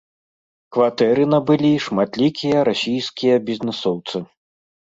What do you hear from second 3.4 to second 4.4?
бізнэсоўцы.